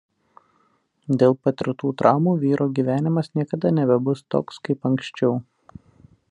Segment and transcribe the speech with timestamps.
[1.23, 5.39] Dėl patirtų traumų vyro gyvenimas niekada nebebus toks kaip anksčiau.